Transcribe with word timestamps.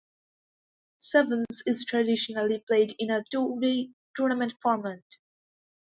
Sevens 0.97 1.61
is 1.67 1.85
traditionally 1.85 2.57
played 2.57 2.95
in 2.97 3.11
a 3.11 3.23
two-day 3.31 3.91
tournament 4.15 4.55
format. 4.59 5.03